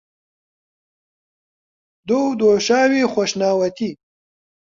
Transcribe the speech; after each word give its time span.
دۆ 2.07 2.17
و 2.27 2.29
دۆشاوی 2.41 3.01
خۆشناوەتی 3.13 3.91